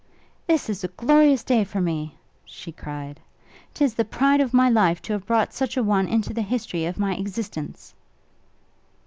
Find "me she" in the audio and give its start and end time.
1.79-2.71